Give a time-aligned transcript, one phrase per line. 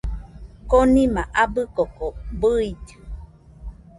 [0.69, 2.05] Konima abɨ koko
[2.39, 2.93] bɨillɨ